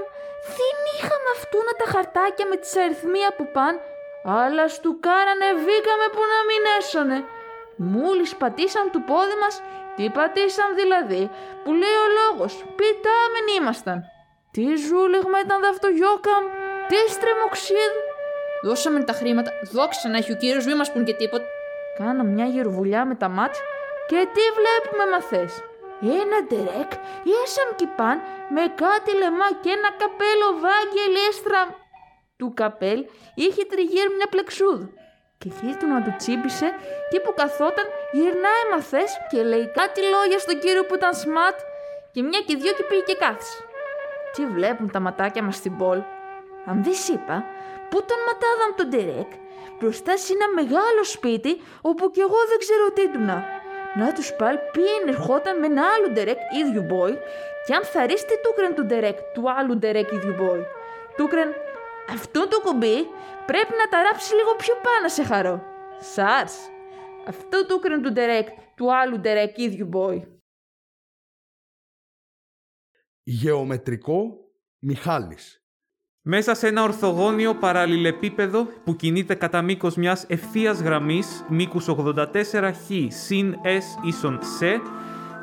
Δεν 0.58 0.78
είχαμε 0.96 1.32
να 1.68 1.74
τα 1.80 1.86
χαρτάκια 1.94 2.46
με 2.52 2.56
τις 2.62 2.76
αριθμία 2.84 3.30
που 3.38 3.46
παν, 3.56 3.74
αλλά 4.24 4.66
στου 4.76 4.92
κάρανε 5.06 5.50
βήκαμε 5.66 6.08
που 6.14 6.24
να 6.34 6.40
μην 6.50 6.62
έσωνε. 6.78 7.20
Μόλις 7.76 8.36
πατήσαν 8.42 8.86
του 8.92 9.02
πόδι 9.10 9.38
μας, 9.44 9.56
τι 9.96 10.10
πατήσαν 10.18 10.70
δηλαδή, 10.82 11.24
που 11.64 11.72
λέει 11.82 11.98
ο 12.06 12.08
λόγος, 12.20 12.54
πιτάμεν 12.78 13.46
ήμασταν. 13.58 13.98
Τι 14.52 14.66
ζούλεγμα 14.88 15.38
ήταν 15.46 15.64
αυτό 15.64 15.88
γιόκαμ, 15.88 16.44
τι 16.90 17.00
στρεμοξίδ. 17.16 17.94
Δώσαμε 18.64 19.04
τα 19.04 19.14
χρήματα, 19.14 19.52
δόξα 19.72 20.10
να 20.10 20.18
έχει 20.18 20.32
ο 20.32 20.36
κύριος, 20.36 20.66
μη 20.66 20.76
μας 20.76 20.92
πουν 20.92 21.04
και 21.06 21.14
τίποτα. 21.14 21.46
Κάνα 21.98 22.24
μια 22.24 22.46
γεροβουλιά 22.46 23.06
με 23.06 23.16
τα 23.16 23.30
μάτια 23.30 23.64
και 24.08 24.28
τι 24.34 24.44
βλέπουμε 24.58 25.06
μαθές. 25.12 25.69
Ένα 26.02 26.38
ντερεκ 26.48 26.92
ή 27.24 27.32
έσαν 27.44 27.76
κυπάν 27.76 28.18
με 28.50 28.62
κάτι 28.84 29.12
λεμά 29.22 29.48
και 29.62 29.70
ένα 29.78 29.90
καπέλο 30.02 30.48
βάγγελ 30.64 31.16
Του 32.38 32.54
καπέλ 32.54 33.06
είχε 33.36 33.64
τριγύρω 33.66 34.12
μια 34.18 34.28
πλεξούδ 34.28 34.82
και 35.38 35.50
του 35.80 35.88
να 35.88 36.04
του 36.04 36.14
τσίπησε 36.18 36.68
και 37.10 37.20
που 37.20 37.34
καθόταν 37.36 37.86
γυρνάει 38.12 38.64
μαθές 38.72 39.12
και 39.30 39.44
λέει 39.44 39.72
κάτι 39.80 40.02
λόγια 40.14 40.40
στον 40.40 40.60
κύριο 40.60 40.86
που 40.86 40.96
ήταν 40.96 41.14
σματ 41.14 41.58
και 42.12 42.22
μια 42.22 42.40
και 42.48 42.56
δυο 42.56 42.72
και 42.78 42.84
πήγε 42.84 43.02
και 43.02 43.16
κάθισε. 43.16 43.64
Τι 44.34 44.46
βλέπουν 44.46 44.92
τα 44.92 45.00
ματάκια 45.00 45.44
μας 45.44 45.56
στην 45.56 45.78
πόλ. 45.78 46.00
Αν 46.66 46.84
δεις 46.84 47.10
είπα, 47.10 47.46
πού 47.90 47.98
τον 48.10 48.20
ματάδαν 48.28 48.72
τον 48.76 48.88
Ντερεκ, 48.90 49.32
μπροστά 49.80 50.18
σε 50.18 50.34
ένα 50.34 50.48
μεγάλο 50.60 51.04
σπίτι 51.04 51.62
όπου 51.82 52.12
κι 52.12 52.20
εγώ 52.20 52.40
δεν 52.50 52.58
ξέρω 52.60 52.92
τι 52.92 53.10
του 53.12 53.20
να. 53.20 53.59
Να 53.96 54.14
τους 54.14 54.34
πάλι 54.34 54.60
πήγαινε 54.72 55.12
ερχόταν 55.12 55.60
με 55.60 55.66
ένα 55.66 55.84
άλλο 55.94 56.10
ντερεκ 56.10 56.38
ίδιου 56.62 56.86
boy 56.92 57.18
και 57.66 57.74
αν 57.74 57.84
θα 57.84 58.06
ρίστε 58.06 58.34
του 58.44 58.74
του 58.76 58.84
ντερεκ 58.84 59.22
του 59.34 59.52
άλλου 59.52 59.76
ντερεκ 59.76 60.12
ίδιου 60.12 60.36
boy. 60.40 60.64
Του 61.18 61.28
αυτό 62.10 62.48
το 62.48 62.62
κουμπί 62.62 62.96
πρέπει 63.46 63.74
να 63.78 63.88
τα 63.90 64.02
ράψει 64.04 64.36
λίγο 64.36 64.56
πιο 64.56 64.76
πάνω 64.76 65.08
σε 65.08 65.24
χαρό. 65.24 65.64
Σάρς. 66.00 66.70
Αυτό 67.28 67.66
του 67.66 67.80
του 68.02 68.12
ντερεκ 68.12 68.48
του 68.76 68.96
άλλου 68.96 69.20
ντερεκ 69.20 69.58
ίδιου 69.58 69.90
boy. 69.94 70.22
Γεωμετρικό 73.24 74.50
Μιχάλης. 74.80 75.59
Μέσα 76.22 76.54
σε 76.54 76.68
ένα 76.68 76.84
ορθογώνιο 76.84 77.54
παραλληλεπίπεδο 77.54 78.68
που 78.84 78.96
κινείται 78.96 79.36
κατά 79.36 79.62
μήκος 79.62 79.96
μιας 79.96 80.26
ευθείας 80.28 80.82
γραμμής 80.82 81.46
μήκους 81.50 81.88
84 81.90 82.26
χ 82.74 82.92
συν 83.08 83.56
s 83.64 84.08
ίσον 84.08 84.40
σε, 84.58 84.82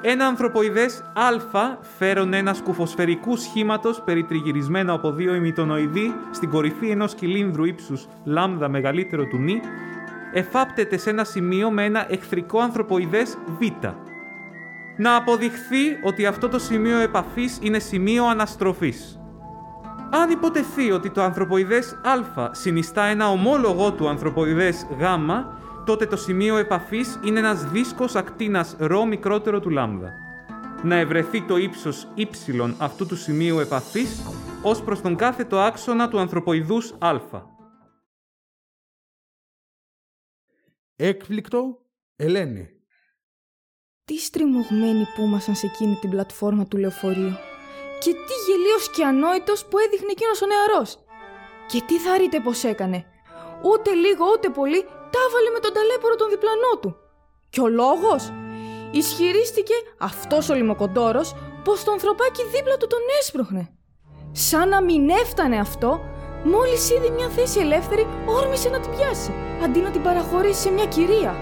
ένα 0.02 0.26
ανθρωποειδές 0.26 1.02
α 1.14 1.76
φέρον 1.98 2.32
ένα 2.32 2.54
σκουφοσφαιρικού 2.54 3.36
σχήματος 3.36 4.02
περιτριγυρισμένο 4.02 4.94
από 4.94 5.12
δύο 5.12 5.34
ημιτονοειδή 5.34 6.14
στην 6.30 6.50
κορυφή 6.50 6.88
ενός 6.88 7.14
κυλίνδρου 7.14 7.64
ύψους 7.64 8.08
λάμδα 8.24 8.68
μεγαλύτερο 8.68 9.24
του 9.24 9.36
νη, 9.36 9.60
εφάπτεται 10.32 10.96
σε 10.96 11.10
ένα 11.10 11.24
σημείο 11.24 11.70
με 11.70 11.84
ένα 11.84 12.06
εχθρικό 12.08 12.58
ανθρωποειδές 12.58 13.38
β. 13.58 13.86
Να 14.96 15.16
αποδειχθεί 15.16 15.98
ότι 16.04 16.26
αυτό 16.26 16.48
το 16.48 16.58
σημείο 16.58 16.98
επαφής 16.98 17.58
είναι 17.62 17.78
σημείο 17.78 18.24
αναστροφής. 18.24 19.20
Αν 20.10 20.30
υποτεθεί 20.30 20.90
ότι 20.90 21.10
το 21.10 21.22
ανθρωποειδές 21.22 21.92
α 21.92 22.54
συνιστά 22.54 23.04
ένα 23.04 23.30
ομόλογο 23.30 23.92
του 23.92 24.08
ανθρωποειδές 24.08 24.86
γ, 24.98 25.02
τότε 25.86 26.06
το 26.06 26.16
σημείο 26.16 26.56
επαφής 26.56 27.20
είναι 27.24 27.38
ένας 27.38 27.64
δίσκος 27.64 28.14
ακτίνας 28.14 28.76
ρ 28.80 29.06
μικρότερο 29.06 29.60
του 29.60 29.70
λάμδα. 29.70 30.12
Να 30.82 30.96
ευρεθεί 30.96 31.42
το 31.42 31.56
ύψος 31.56 32.08
y 32.16 32.74
αυτού 32.78 33.06
του 33.06 33.16
σημείου 33.16 33.58
επαφής 33.58 34.22
ως 34.62 34.82
προς 34.82 35.00
τον 35.00 35.16
κάθετο 35.16 35.58
άξονα 35.58 36.08
του 36.08 36.18
ανθρωποειδούς 36.18 36.94
α. 36.98 37.20
Έκπληκτο, 40.96 41.86
Ελένη. 42.16 42.68
Τι 44.04 44.18
στριμωγμένοι 44.18 45.04
που 45.14 45.22
ήμασταν 45.22 45.54
σε 45.54 45.66
εκείνη 45.66 45.94
την 45.94 46.10
πλατφόρμα 46.10 46.66
του 46.66 46.76
λεωφορείου. 46.76 47.32
Και 48.02 48.12
τι 48.26 48.34
γελίος 48.46 48.84
και 48.94 49.04
ανόητος 49.04 49.60
που 49.68 49.78
έδειχνε 49.84 50.10
εκείνος 50.10 50.42
ο 50.42 50.46
νεαρός. 50.46 50.90
Και 51.70 51.80
τι 51.86 51.96
θα 51.98 52.16
ρείτε 52.16 52.40
πως 52.40 52.64
έκανε. 52.72 52.98
Ούτε 53.70 53.90
λίγο 54.04 54.24
ούτε 54.34 54.48
πολύ 54.58 54.80
τα 55.12 55.18
έβαλε 55.26 55.50
με 55.54 55.60
τον 55.64 55.72
ταλέπορο 55.76 56.14
τον 56.16 56.28
διπλανό 56.30 56.72
του. 56.80 56.90
Και 57.52 57.60
ο 57.60 57.68
λόγος; 57.68 58.22
Ισχυρίστηκε 58.90 59.74
αυτός 59.98 60.48
ο 60.48 60.54
λιμοκοντόρος 60.54 61.34
πως 61.64 61.84
το 61.84 61.90
ανθρωπάκι 61.92 62.42
δίπλα 62.54 62.76
του 62.76 62.86
τον 62.86 62.98
έσπροχνε. 63.20 63.70
Σαν 64.32 64.68
να 64.68 64.82
μην 64.82 65.08
έφτανε 65.08 65.58
αυτό, 65.58 66.00
μόλις 66.44 66.90
είδε 66.90 67.10
μια 67.10 67.28
θέση 67.28 67.58
ελεύθερη, 67.60 68.06
όρμησε 68.26 68.68
να 68.68 68.80
την 68.80 68.90
πιάσει, 68.90 69.34
αντί 69.64 69.80
να 69.80 69.90
την 69.90 70.02
παραχωρήσει 70.02 70.60
σε 70.60 70.70
μια 70.70 70.86
κυρία. 70.86 71.34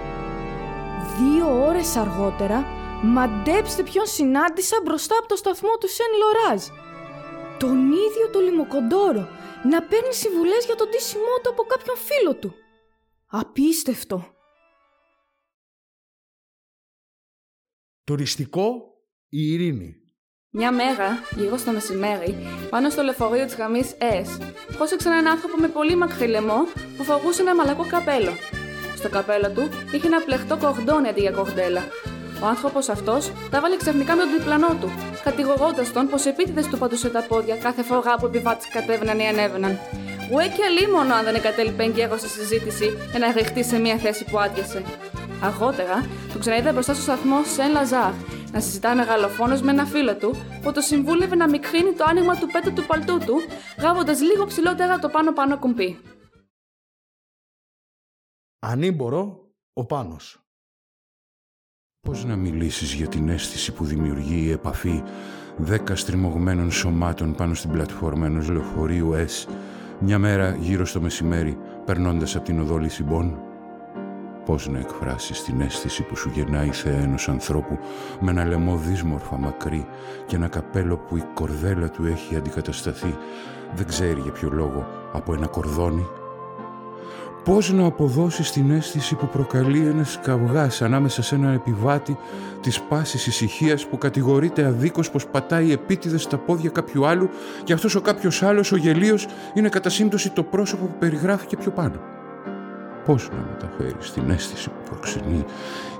Δύο 1.18 1.66
ώρες 1.66 1.96
αργότερα, 1.96 2.66
μαντέψτε 3.04 3.82
ποιον 3.82 4.06
συνάντησα 4.06 4.76
μπροστά 4.84 5.18
από 5.18 5.28
το 5.28 5.36
σταθμό 5.36 5.76
του 5.80 5.88
Σεν 5.88 6.06
Λοράζ. 6.22 6.66
Τον 7.58 7.92
ίδιο 7.92 8.30
το 8.32 8.40
λιμοκοντόρο, 8.40 9.28
να 9.70 9.82
παίρνει 9.82 10.14
συμβουλές 10.14 10.64
για 10.64 10.74
τον 10.74 10.90
τίσιμό 10.90 11.34
του 11.42 11.50
από 11.50 11.62
κάποιον 11.62 11.96
φίλο 11.96 12.34
του. 12.34 12.54
Απίστευτο. 13.26 14.34
Τουριστικό 18.04 18.94
η 19.28 19.52
ειρήνη. 19.52 19.96
Μια 20.50 20.72
μέρα, 20.72 21.08
γύρω 21.36 21.56
στο 21.56 21.70
μεσημέρι, 21.72 22.36
πάνω 22.70 22.90
στο 22.90 23.02
λεωφορείο 23.02 23.44
της 23.44 23.54
γραμμής 23.54 23.96
S, 23.98 24.54
πρόσεξαν 24.76 25.12
έναν 25.12 25.26
άνθρωπο 25.26 25.56
με 25.56 25.68
πολύ 25.68 25.96
μακρύ 25.96 26.26
λαιμό 26.26 26.64
που 26.96 27.04
φορούσε 27.04 27.42
ένα 27.42 27.54
μαλακό 27.54 27.86
καπέλο. 27.86 28.32
Στο 28.96 29.08
καπέλο 29.08 29.52
του 29.52 29.68
είχε 29.94 30.06
ένα 30.06 30.20
πλεχτό 30.20 30.58
κορδόνι 30.58 31.08
αντί 31.08 31.20
για 31.20 31.30
κορδέλα. 31.30 31.82
Ο 32.42 32.46
άνθρωπος 32.46 32.88
αυτός 32.88 33.32
τα 33.50 33.60
βάλε 33.60 33.76
ξαφνικά 33.76 34.16
με 34.16 34.22
τον 34.22 34.32
διπλανό 34.38 34.74
του, 34.80 34.90
κατηγορώντας 35.24 35.92
τον 35.92 36.08
πως 36.08 36.26
επίτηδες 36.26 36.66
του 36.66 36.78
πατούσε 36.78 37.08
τα 37.08 37.22
πόδια 37.28 37.56
κάθε 37.56 37.82
φορά 37.82 38.16
που 38.16 38.26
οι 38.26 38.28
επιβάτε 38.28 38.64
κατέβαιναν 38.72 39.18
ή 39.18 39.26
ανέβαιναν. 39.28 39.78
Ουέ 40.32 40.48
και 40.48 40.64
αλίμονο 40.64 41.14
αν 41.14 41.24
δεν 41.24 41.34
εκατέλειπε 41.34 41.82
εγκαίρω 41.82 42.16
στη 42.16 42.28
συζήτηση 42.28 42.86
για 43.10 43.18
να 43.18 43.32
ρεχτεί 43.32 43.64
σε 43.64 43.78
μια 43.78 43.96
θέση 43.96 44.24
που 44.24 44.38
άδειασε. 44.38 44.82
Αργότερα, 45.42 46.06
τον 46.32 46.40
ξαναείδα 46.40 46.72
μπροστά 46.72 46.94
στο 46.94 47.02
σταθμό 47.02 47.44
Σεν 47.44 47.70
Λαζάρ 47.70 48.12
να 48.54 48.60
συζητάει 48.60 48.94
μεγαλοφόνος 48.96 49.62
με 49.62 49.70
ένα 49.70 49.84
φίλο 49.84 50.16
του 50.16 50.34
που 50.62 50.72
το 50.72 50.80
συμβούλευε 50.80 51.34
να 51.34 51.48
μικρύνει 51.48 51.92
το 51.92 52.04
άνοιγμα 52.04 52.38
του 52.38 52.46
πέτου 52.46 52.72
του 52.72 52.86
παλτού 52.86 53.18
του, 53.18 53.40
γάβοντα 53.78 54.12
λίγο 54.12 54.46
ψηλότερα 54.46 54.98
το 54.98 55.08
πάνω-πάνω 55.08 55.58
κουμπί. 55.58 56.00
Ανήμπορο, 58.58 59.52
ο 59.72 59.84
Πάνος. 59.84 60.43
Πώς 62.04 62.24
να 62.24 62.36
μιλήσεις 62.36 62.92
για 62.92 63.08
την 63.08 63.28
αίσθηση 63.28 63.72
που 63.72 63.84
δημιουργεί 63.84 64.44
η 64.46 64.50
επαφή 64.50 65.02
δέκα 65.56 65.96
στριμωγμένων 65.96 66.70
σωμάτων 66.70 67.34
πάνω 67.34 67.54
στην 67.54 67.70
πλατφόρμα 67.70 68.26
ενός 68.26 68.48
λεωφορείου 68.48 69.12
S 69.12 69.48
μια 69.98 70.18
μέρα 70.18 70.56
γύρω 70.60 70.86
στο 70.86 71.00
μεσημέρι 71.00 71.58
περνώντας 71.84 72.36
από 72.36 72.44
την 72.44 72.60
οδό 72.60 72.76
Λισιμπών; 72.76 73.38
Πώς 74.44 74.68
να 74.68 74.78
εκφράσεις 74.78 75.44
την 75.44 75.60
αίσθηση 75.60 76.02
που 76.02 76.16
σου 76.16 76.30
γεννάει 76.34 76.68
η 76.68 76.72
θέα 76.72 76.98
ενός 76.98 77.28
ανθρώπου 77.28 77.78
με 78.20 78.30
ένα 78.30 78.44
λαιμό 78.44 78.76
δύσμορφα 78.76 79.36
μακρύ 79.36 79.86
και 80.26 80.36
ένα 80.36 80.48
καπέλο 80.48 80.96
που 80.96 81.16
η 81.16 81.22
κορδέλα 81.34 81.90
του 81.90 82.06
έχει 82.06 82.36
αντικατασταθεί 82.36 83.16
δεν 83.74 83.86
ξέρει 83.86 84.20
για 84.20 84.32
ποιο 84.32 84.50
λόγο 84.52 84.86
από 85.12 85.34
ένα 85.34 85.46
κορδόνι; 85.46 86.06
Πώς 87.44 87.72
να 87.72 87.84
αποδώσεις 87.84 88.50
την 88.50 88.70
αίσθηση 88.70 89.14
που 89.14 89.28
προκαλεί 89.28 89.86
ένας 89.86 90.18
καυγάς 90.22 90.82
ανάμεσα 90.82 91.22
σε 91.22 91.34
έναν 91.34 91.54
επιβάτη 91.54 92.16
της 92.60 92.80
πάσης 92.80 93.26
ησυχίας 93.26 93.86
που 93.86 93.98
κατηγορείται 93.98 94.64
αδίκως 94.64 95.10
πως 95.10 95.26
πατάει 95.26 95.72
επίτηδες 95.72 96.22
στα 96.22 96.38
πόδια 96.38 96.70
κάποιου 96.70 97.06
άλλου 97.06 97.28
και 97.64 97.72
αυτός 97.72 97.94
ο 97.94 98.00
κάποιος 98.00 98.42
άλλος, 98.42 98.72
ο 98.72 98.76
γελίος, 98.76 99.26
είναι 99.54 99.68
κατά 99.68 99.90
σύμπτωση 99.90 100.30
το 100.30 100.42
πρόσωπο 100.42 100.84
που 100.84 100.94
περιγράφηκε 100.98 101.56
πιο 101.56 101.70
πάνω. 101.70 102.00
Πώς 103.04 103.30
να 103.30 103.46
μεταφέρεις 103.50 104.12
την 104.12 104.30
αίσθηση 104.30 104.68
που 104.68 104.90
προξενεί 104.90 105.44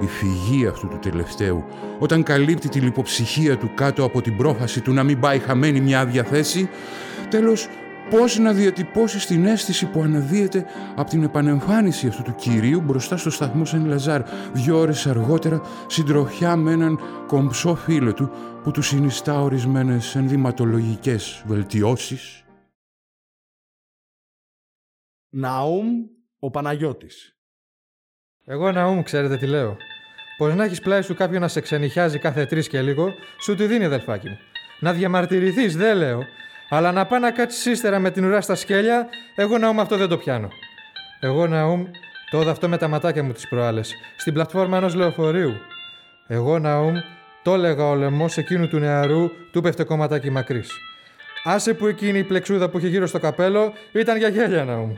η 0.01 0.07
φυγή 0.07 0.67
αυτού 0.67 0.89
του 0.89 0.99
τελευταίου 0.99 1.65
όταν 1.99 2.23
καλύπτει 2.23 2.69
τη 2.69 2.81
λιποψυχία 2.81 3.57
του 3.57 3.71
κάτω 3.75 4.05
από 4.05 4.23
την 4.23 4.37
πρόφαση 4.37 4.81
του 4.81 4.93
να 4.93 5.03
μην 5.03 5.21
πάει 5.21 5.39
χαμένη 5.39 5.81
μια 5.81 6.01
άδεια 6.01 6.25
θέση; 6.25 6.69
Τέλος, 7.31 7.69
πώς 8.11 8.39
να 8.39 8.53
διατυπώσει 8.53 9.27
την 9.27 9.47
αίσθηση 9.47 9.87
που 9.87 10.03
αναδύεται 10.03 10.67
από 10.97 11.11
την 11.11 11.23
επανεμφάνιση 11.23 12.07
αυτού 12.07 12.23
του 12.23 12.35
κυρίου 12.35 12.81
μπροστά 12.81 13.17
στο 13.17 13.31
σταθμό 13.31 13.65
Σεν 13.65 13.87
Λαζάρ 13.87 14.23
δύο 14.53 14.79
ώρες 14.79 15.07
αργότερα 15.07 15.63
συντροφιά 15.87 16.57
με 16.57 16.73
έναν 16.73 16.99
κομψό 17.27 17.75
φίλο 17.75 18.15
του 18.15 18.31
που 18.63 18.71
του 18.71 18.83
συνιστά 18.83 19.41
ορισμένες 19.41 20.15
ενδυματολογικές 20.15 21.43
βελτιώσεις. 21.47 22.45
Ναούμ 25.31 25.87
ο 26.39 26.51
Παναγιώτης. 26.51 27.37
Εγώ 28.45 28.73
Ναούμ, 28.73 29.03
ξέρετε 29.03 29.37
τι 29.37 29.47
λέω. 29.47 29.77
Πως 30.37 30.55
να 30.55 30.65
έχεις 30.65 30.81
πλάι 30.81 31.03
σου 31.03 31.15
κάποιον 31.15 31.41
να 31.41 31.49
σε 31.49 31.61
ξενυχιάζει 31.61 32.19
κάθε 32.19 32.47
τρεις 32.47 32.69
και 32.69 32.83
λίγο, 32.83 33.09
σου 33.41 33.55
τη 33.55 33.67
δίνει 33.67 33.85
αδελφάκι 33.85 34.29
μου. 34.29 34.39
Να 34.81 34.93
διαμαρτυρηθείς, 34.93 35.77
δεν 35.77 35.97
λέω, 35.97 36.23
αλλά 36.69 36.93
να 36.93 37.07
πάει 37.07 37.21
να 37.21 37.31
κάτσεις 37.31 37.67
ύστερα 37.67 37.99
με 37.99 38.11
την 38.11 38.25
ουρά 38.25 38.41
στα 38.41 38.55
σκέλια, 38.55 39.09
εγώ 39.35 39.59
Ναούμ 39.59 39.81
αυτό 39.81 39.97
δεν 39.97 40.09
το 40.09 40.17
πιάνω. 40.17 40.49
Εγώ 41.21 41.47
Ναούμ, 41.47 41.85
το 42.31 42.41
είδα 42.41 42.51
αυτό 42.51 42.69
με 42.69 42.77
τα 42.77 42.89
ματάκια 42.89 43.23
μου 43.23 43.33
τις 43.33 43.49
προάλλες, 43.49 43.95
στην 44.17 44.33
πλατφόρμα 44.33 44.77
ενός 44.77 44.95
λεωφορείου. 44.95 45.55
Εγώ 46.27 46.59
Ναούμ, 46.59 46.95
το 47.43 47.55
έλεγα 47.55 47.89
ο 47.89 47.95
λαιμός 47.95 48.37
εκείνου 48.37 48.69
του 48.69 48.79
νεαρού, 48.79 49.31
του 49.53 49.61
πέφτε 49.61 49.85
κομματάκι 49.85 50.31
μακρύς. 50.31 50.71
Άσε 51.45 51.75
που 51.75 51.87
εκείνη 51.87 52.19
η 52.19 52.25
πλεξούδα 52.25 52.69
που 52.69 52.79
είχε 52.79 52.89
γύρω 52.89 53.07
στο 53.07 53.19
καπέλο 53.19 53.73
ήταν 53.93 54.17
για 54.17 54.29
γέλια 54.29 54.65
Ναούμ. 54.65 54.93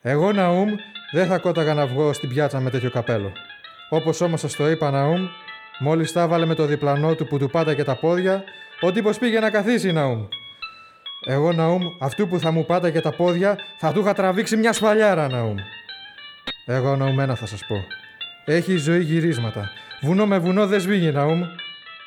Εγώ 0.00 0.32
Ναούμ 0.32 0.68
δεν 1.12 1.26
θα 1.26 1.38
κόταγα 1.38 1.74
να 1.74 1.86
βγω 1.86 2.12
στην 2.12 2.28
πιάτσα 2.28 2.60
με 2.60 2.70
τέτοιο 2.70 2.90
καπέλο. 2.90 3.32
Όπως 3.88 4.20
όμως 4.20 4.40
σας 4.40 4.56
το 4.56 4.70
είπα 4.70 4.90
Ναούμ, 4.90 5.28
μόλις 5.78 6.12
τα 6.12 6.22
έβαλε 6.22 6.46
με 6.46 6.54
το 6.54 6.64
διπλανό 6.64 7.14
του 7.14 7.26
που 7.26 7.38
του 7.38 7.50
πάταγε 7.50 7.84
τα 7.84 7.94
πόδια, 7.94 8.44
ο 8.80 8.92
τύπος 8.92 9.18
πήγε 9.18 9.40
να 9.40 9.50
καθίσει 9.50 9.92
Ναούμ. 9.92 10.26
Εγώ 11.26 11.52
Ναούμ, 11.52 11.82
αυτού 12.00 12.28
που 12.28 12.38
θα 12.38 12.50
μου 12.50 12.66
πάταγε 12.66 13.00
τα 13.00 13.12
πόδια, 13.12 13.58
θα 13.78 13.92
του 13.92 14.00
είχα 14.00 14.12
τραβήξει 14.12 14.56
μια 14.56 14.72
σφαλιάρα 14.72 15.28
Ναούμ. 15.28 15.54
Εγώ 16.66 16.96
Ναούμ 16.96 17.20
ένα 17.20 17.34
θα 17.34 17.46
σας 17.46 17.66
πω. 17.66 17.84
Έχει 18.44 18.72
η 18.72 18.76
ζωή 18.76 19.02
γυρίσματα. 19.02 19.70
Βουνό 20.00 20.26
με 20.26 20.38
βουνό 20.38 20.66
δεν 20.66 20.80
σβήγει 20.80 21.10
Ναούμ. 21.10 21.42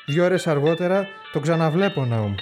Δύο 0.06 0.24
ώρες 0.24 0.46
αργότερα 0.46 1.06
το 1.32 1.40
ξαναβλέπω 1.40 2.04
Ναούμ. 2.04 2.34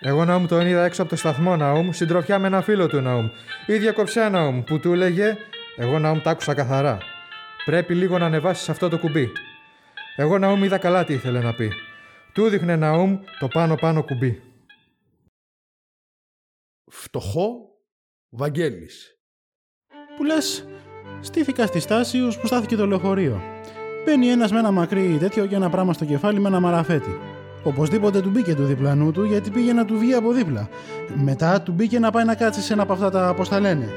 Εγώ 0.00 0.24
Ναούμ 0.24 0.46
τον 0.46 0.66
είδα 0.66 0.84
έξω 0.84 1.02
από 1.02 1.10
το 1.10 1.16
σταθμό 1.16 1.56
Ναούμ, 1.56 1.90
συντροφιά 1.90 2.38
με 2.38 2.46
ένα 2.46 2.62
φίλο 2.62 2.86
του 2.86 3.00
Ναούμ. 3.00 3.28
Ίδια 3.66 3.92
κοψιά 3.92 4.30
Ναούμ 4.30 4.62
που 4.62 4.80
του 4.80 4.92
έλεγε 4.92 5.36
Εγώ 5.76 5.98
Ναούμ 5.98 6.20
τα 6.20 6.30
άκουσα 6.30 6.54
καθαρά. 6.54 6.98
Πρέπει 7.64 7.94
λίγο 7.94 8.18
να 8.18 8.26
ανεβάσεις 8.26 8.68
αυτό 8.68 8.88
το 8.88 8.98
κουμπί. 8.98 9.32
Εγώ 10.16 10.38
Ναούμ 10.38 10.64
είδα 10.64 10.78
καλά 10.78 11.04
τι 11.04 11.12
ήθελε 11.12 11.40
να 11.40 11.52
πει. 11.54 11.72
Του 12.32 12.48
δείχνε 12.48 12.76
Ναούμ 12.76 13.18
το 13.38 13.48
πάνω 13.48 13.74
πάνω 13.74 14.02
κουμπί. 14.02 14.42
Φτωχό 16.90 17.78
Βαγγέλης. 18.28 19.18
Που 20.16 20.24
λες, 20.24 20.66
στήθηκα 21.20 21.66
στη 21.66 21.80
στάση 21.80 22.20
ως 22.20 22.38
που 22.38 22.46
στάθηκε 22.46 22.76
το 22.76 22.86
λεωφορείο. 22.86 23.40
Μπαίνει 24.04 24.28
ένας 24.28 24.52
με 24.52 24.58
ένα 24.58 24.70
μακρύ 24.70 25.16
τέτοιο 25.20 25.46
και 25.46 25.54
ένα 25.54 25.70
πράγμα 25.70 25.92
στο 25.92 26.04
κεφάλι 26.04 26.40
με 26.40 26.48
ένα 26.48 26.60
μαραφέτη. 26.60 27.18
Οπωσδήποτε 27.64 28.20
του 28.20 28.30
μπήκε 28.30 28.54
του 28.54 28.64
διπλανού 28.64 29.12
του 29.12 29.24
γιατί 29.24 29.50
πήγε 29.50 29.72
να 29.72 29.84
του 29.84 29.98
βγει 29.98 30.14
από 30.14 30.32
δίπλα. 30.32 30.68
Μετά 31.14 31.62
του 31.62 31.72
μπήκε 31.72 31.98
να 31.98 32.10
πάει 32.10 32.24
να 32.24 32.34
κάτσει 32.34 32.60
σε 32.60 32.72
ένα 32.72 32.82
από 32.82 32.92
αυτά 32.92 33.10
τα 33.10 33.34
πώς 33.34 33.48
τα 33.48 33.60
λένε. 33.60 33.88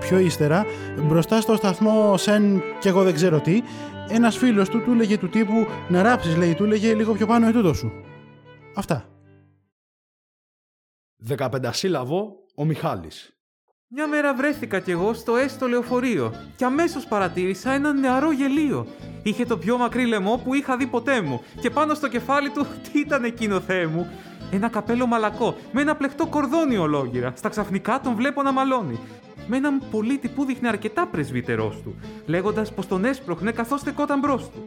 πιο 0.00 0.18
ύστερα, 0.18 0.66
μπροστά 1.02 1.40
στο 1.40 1.56
σταθμό 1.56 2.16
Σεν 2.16 2.62
και 2.80 2.88
εγώ 2.88 3.02
δεν 3.02 3.14
ξέρω 3.14 3.40
τι, 3.40 3.62
ένας 4.08 4.36
φίλος 4.36 4.68
του 4.68 4.82
του 4.82 4.92
έλεγε 4.92 5.18
του 5.18 5.28
τύπου 5.28 5.66
να 5.88 6.02
ράψεις, 6.02 6.36
λέει, 6.36 6.54
του 6.54 6.64
έλεγε 6.64 6.94
λίγο 6.94 7.12
πιο 7.12 7.26
πάνω 7.26 7.48
ετούτο 7.48 7.74
σου. 7.74 7.92
Αυτά. 8.74 9.13
15 11.28 11.46
σύλλαβο 11.70 12.36
ο 12.54 12.64
Μιχάλης. 12.64 13.34
Μια 13.88 14.06
μέρα 14.08 14.34
βρέθηκα 14.34 14.80
κι 14.80 14.90
εγώ 14.90 15.12
στο 15.12 15.36
έστω 15.36 15.66
λεωφορείο 15.66 16.34
και 16.56 16.64
αμέσως 16.64 17.06
παρατήρησα 17.06 17.70
ένα 17.70 17.92
νεαρό 17.92 18.32
γελίο. 18.32 18.86
Είχε 19.22 19.44
το 19.44 19.58
πιο 19.58 19.78
μακρύ 19.78 20.06
λαιμό 20.06 20.40
που 20.44 20.54
είχα 20.54 20.76
δει 20.76 20.86
ποτέ 20.86 21.20
μου 21.20 21.42
και 21.60 21.70
πάνω 21.70 21.94
στο 21.94 22.08
κεφάλι 22.08 22.50
του 22.50 22.66
τι 22.92 22.98
ήταν 22.98 23.24
εκείνο 23.24 23.60
θεέ 23.60 23.86
μου; 23.86 24.10
Ένα 24.50 24.68
καπέλο 24.68 25.06
μαλακό 25.06 25.56
με 25.72 25.80
ένα 25.80 25.96
πλεκτό 25.96 26.26
κορδόνι 26.26 26.76
ολόγυρα. 26.76 27.32
Στα 27.36 27.48
ξαφνικά 27.48 28.00
τον 28.00 28.14
βλέπω 28.14 28.42
να 28.42 28.52
μαλώνει. 28.52 28.98
Με 29.46 29.56
έναν 29.56 29.82
πολίτη 29.90 30.28
που 30.28 30.44
δείχνει 30.44 30.68
αρκετά 30.68 31.06
πρεσβύτερός 31.06 31.82
του, 31.82 31.94
λέγοντας 32.26 32.72
πως 32.72 32.86
τον 32.86 33.04
έσπροχνε 33.04 33.52
καθώς 33.52 33.80
στεκόταν 33.80 34.18
μπρος 34.18 34.50
του. 34.50 34.66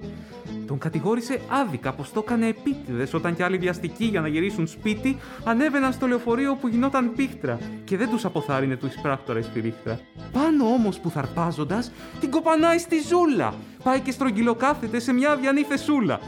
Τον 0.68 0.78
κατηγόρησε 0.78 1.42
άδικα 1.50 1.94
πως 1.94 2.12
το 2.12 2.20
έκανε 2.26 2.48
επίτηδες 2.48 3.14
όταν 3.14 3.36
κι 3.36 3.44
άλλοι 3.44 3.58
βιαστικοί 3.58 4.06
για 4.06 4.22
να 4.22 4.28
γυρίσουν 4.28 4.68
σπίτι 4.68 5.18
ανέβαιναν 5.44 5.94
στο 5.94 6.08
λεωφορείο 6.08 6.56
που 6.56 6.68
γινόταν 6.68 7.14
πίχτρα 7.16 7.60
και 7.84 7.98
δεν 7.98 8.10
τους 8.10 8.26
αποθάρρυνε 8.26 8.76
του 8.76 8.86
εισπράκτορα 8.86 9.40
ρίχτρα. 9.54 10.00
Πάνω 10.32 10.66
όμως 10.66 11.00
που 11.00 11.10
θαρπάζοντας 11.10 11.92
την 12.20 12.32
κοπανάει 12.32 12.78
στη 12.78 13.02
ζούλα. 13.02 13.54
Πάει 13.84 14.00
και 14.00 14.12
στρογγυλοκάθεται 14.12 15.00
σε 15.00 15.14
μια 15.14 15.32
αδιανή 15.32 15.62
θεσούλα. 15.62 16.20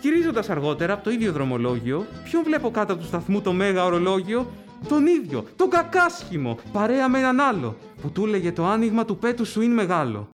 Γυρίζοντας 0.00 0.50
αργότερα 0.50 0.92
από 0.92 1.04
το 1.04 1.10
ίδιο 1.10 1.32
δρομολόγιο, 1.32 2.06
ποιον 2.24 2.42
βλέπω 2.42 2.70
κάτω 2.70 2.92
από 2.92 3.02
του 3.02 3.08
σταθμού 3.08 3.40
το 3.40 3.52
μέγα 3.52 3.84
ορολόγιο, 3.84 4.52
τον 4.88 5.06
ίδιο, 5.06 5.44
τον 5.56 5.70
κακάσχημο, 5.70 6.58
παρέα 6.72 7.08
με 7.08 7.18
έναν 7.18 7.40
άλλο, 7.40 7.76
που 8.02 8.10
του 8.10 8.24
έλεγε 8.24 8.52
το 8.52 8.66
άνοιγμα 8.66 9.04
του 9.04 9.16
πέτου 9.18 9.44
σου 9.44 9.60
είναι 9.60 9.74
μεγάλο. 9.74 10.28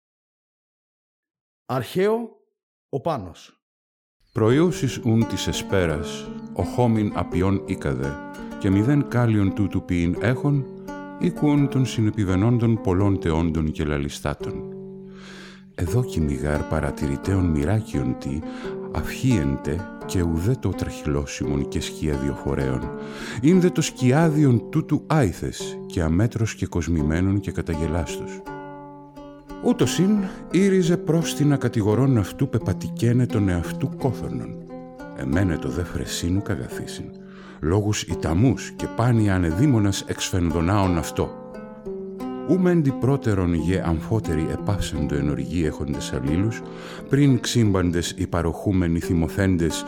Αρχαίο 1.67 2.38
ο 2.91 3.01
Πάνος. 3.01 3.61
Προϊούσεις 4.33 5.01
ουν 5.05 5.27
της 5.27 5.47
εσπέρας, 5.47 6.29
ο 6.53 6.63
χόμιν 6.63 7.13
απειών 7.15 7.63
ήκαδε, 7.67 8.17
και 8.59 8.71
μηδέν 8.71 9.09
κάλιον 9.09 9.55
τούτου 9.55 9.85
ποιήν 9.85 10.17
έχων, 10.21 10.67
οίκουον 11.19 11.69
των 11.69 11.87
συνεπιβενόντων 11.87 12.81
πολλών 12.81 13.21
τεόντων 13.21 13.71
και 13.71 13.85
λαλιστάτων. 13.85 14.73
Εδώ 15.75 16.05
κυνηγάρ 16.05 16.63
παρατηρητέων 16.63 17.45
μοιράκιον 17.45 18.19
τι, 18.19 18.39
αυχίεντε 18.93 19.89
και 20.07 20.23
ουδέ 20.23 20.55
το 20.61 20.69
τραχυλώσιμον 20.69 21.69
και 21.69 21.81
σκιαδιοφορέων, 21.81 22.91
είναι 23.41 23.71
το 23.71 23.83
σκιάδιον 23.83 24.71
τούτου 24.71 25.05
άηθες 25.07 25.79
και 25.87 26.03
αμέτρος 26.03 26.55
και 26.55 26.67
κοσμημένων 26.67 27.41
και 27.41 27.53
καταγελάστος. 27.53 28.43
Ούτως 29.69 29.93
συν 29.93 30.11
ήριζε 30.51 30.97
πρόστινα 30.97 31.57
κατηγορών 31.57 32.19
αυτού 32.19 32.49
πεπατικένε 32.49 33.27
τον 33.27 33.49
εαυτού 33.49 33.91
κόθωνον. 33.97 34.57
Εμένε 35.17 35.57
το 35.57 35.69
δε 35.69 35.85
φρεσίνου 35.85 36.43
καγαθήσιν. 36.43 37.05
Λόγους 37.61 38.03
ιταμούς 38.03 38.73
και 38.77 38.87
πάνια 38.97 39.35
ανεδίμονας 39.35 40.05
εξφενδονάων 40.07 40.99
αυτό. 40.99 41.51
Ούμεντι 42.49 42.91
πρώτερον 42.91 43.55
γε 43.55 43.83
αμφότεροι 43.87 44.47
επάυσεντο 44.53 45.15
εν 45.15 45.31
οργή 45.31 45.65
έχοντες 45.65 46.13
αλλήλους, 46.13 46.63
πριν 47.09 47.41
ξύμπαντες 47.41 48.15
οι 48.17 48.27
παροχούμενοι 48.27 49.01
θυμοθέντες, 49.01 49.85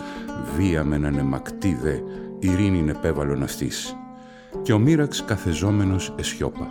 βία 0.57 0.85
μεν 0.85 1.05
ανεμακτίδε, 1.05 2.03
ειρήνην 2.39 2.89
επέβαλον 2.89 3.43
αυτής. 3.43 3.97
Και 4.63 4.73
ο 4.73 4.79
μοίραξ 4.79 5.25
καθεζόμενος 5.25 6.15
εσιώπα. 6.19 6.69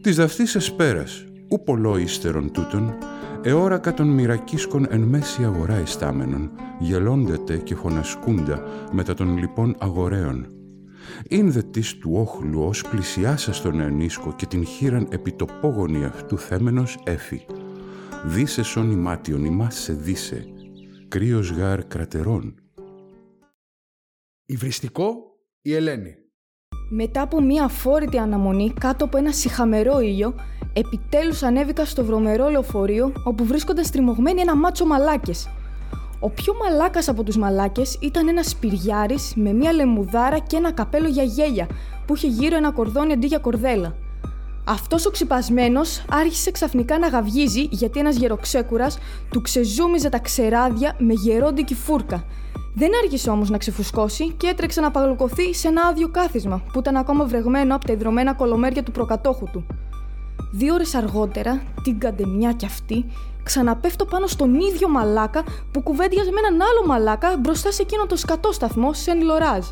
Της 0.00 0.16
δαυτής 0.16 0.54
εσπέρας, 0.54 1.24
ου 1.48 1.62
πολλό 1.62 1.96
ύστερον 1.96 2.52
τούτον, 2.52 2.94
εόρακα 3.42 3.94
των 3.94 4.08
μοιρακίσκων 4.08 4.86
εν 4.88 5.00
μέση 5.00 5.44
αγορά 5.44 5.74
εστάμενων, 5.74 6.50
γελώντετε 6.78 7.56
και 7.56 7.74
φωνασκούντα 7.74 8.62
μετά 8.92 9.14
των 9.14 9.38
λοιπόν 9.38 9.76
αγορέων. 9.78 10.46
Ειν 11.28 11.52
δε 11.52 11.62
της 11.62 11.98
του 11.98 12.10
όχλου 12.14 12.62
ως 12.62 12.82
πλησιάσα 12.82 13.52
στον 13.52 13.80
ενίσκο 13.80 14.34
και 14.34 14.46
την 14.46 14.64
χείραν 14.64 15.06
επιτοπόγονη 15.10 16.04
αυτού 16.04 16.38
θέμενος 16.38 16.98
έφη. 17.04 17.46
Δίσε 18.24 18.62
σον 18.62 18.90
ημάτιον 18.90 19.44
ημάς 19.44 19.74
σε 19.74 19.92
δίσε, 19.92 20.46
κρύος 21.08 21.50
γάρ 21.50 21.86
κρατερών. 21.86 22.54
Υβριστικό 24.46 25.14
η 25.62 25.74
Ελένη. 25.74 26.25
Μετά 26.88 27.22
από 27.22 27.40
μία 27.40 27.64
αφόρητη 27.64 28.18
αναμονή 28.18 28.72
κάτω 28.80 29.04
από 29.04 29.18
ένα 29.18 29.32
σιχαμερό 29.32 30.00
ήλιο, 30.00 30.34
επιτέλους 30.72 31.42
ανέβηκα 31.42 31.84
στο 31.84 32.04
βρωμερό 32.04 32.48
λεωφορείο 32.48 33.12
όπου 33.24 33.44
βρίσκονταν 33.44 33.84
στριμωγμένοι 33.84 34.40
ένα 34.40 34.56
μάτσο 34.56 34.86
μαλάκες. 34.86 35.48
Ο 36.20 36.30
πιο 36.30 36.54
μαλάκας 36.54 37.08
από 37.08 37.22
τους 37.22 37.36
μαλάκες 37.36 37.98
ήταν 38.00 38.28
ένας 38.28 38.48
σπυριάρης 38.48 39.32
με 39.36 39.52
μία 39.52 39.72
λεμουδάρα 39.72 40.38
και 40.38 40.56
ένα 40.56 40.72
καπέλο 40.72 41.08
για 41.08 41.22
γέλια 41.22 41.66
που 42.06 42.16
είχε 42.16 42.26
γύρω 42.26 42.56
ένα 42.56 42.72
κορδόνι 42.72 43.12
αντί 43.12 43.26
για 43.26 43.38
κορδέλα. 43.38 43.94
Αυτός 44.64 45.06
ο 45.06 45.10
ξυπασμένος 45.10 46.04
άρχισε 46.10 46.50
ξαφνικά 46.50 46.98
να 46.98 47.08
γαυγίζει 47.08 47.68
γιατί 47.70 47.98
ένας 47.98 48.16
γεροξέκουρας 48.16 48.98
του 49.30 49.40
ξεζούμιζε 49.40 50.08
τα 50.08 50.18
ξεράδια 50.18 50.96
με 50.98 51.12
γερόντικη 51.12 51.74
φούρκα 51.74 52.24
δεν 52.78 52.90
άργησε 53.02 53.30
όμως 53.30 53.50
να 53.50 53.58
ξεφουσκώσει 53.58 54.30
και 54.30 54.46
έτρεξε 54.46 54.80
να 54.80 54.90
παγλουκωθεί 54.90 55.54
σε 55.54 55.68
ένα 55.68 55.82
άδειο 55.82 56.08
κάθισμα 56.08 56.62
που 56.72 56.78
ήταν 56.78 56.96
ακόμα 56.96 57.24
βρεγμένο 57.24 57.74
από 57.74 57.86
τα 57.86 57.92
ιδρωμένα 57.92 58.34
κολομέρια 58.34 58.82
του 58.82 58.92
προκατόχου 58.92 59.44
του. 59.52 59.66
Δύο 60.52 60.74
ώρες 60.74 60.94
αργότερα, 60.94 61.62
την 61.82 61.98
καντεμιά 61.98 62.52
κι 62.52 62.64
αυτή, 62.64 63.04
ξαναπέφτω 63.42 64.04
πάνω 64.04 64.26
στον 64.26 64.54
ίδιο 64.54 64.88
μαλάκα 64.88 65.44
που 65.72 65.82
κουβέντιαζε 65.82 66.30
με 66.30 66.38
έναν 66.46 66.68
άλλο 66.68 66.86
μαλάκα 66.86 67.36
μπροστά 67.36 67.72
σε 67.72 67.82
εκείνο 67.82 68.06
το 68.06 68.16
σκατό 68.16 68.52
σταθμό 68.52 68.92
Σεν 68.92 69.22
Λοράζ. 69.22 69.66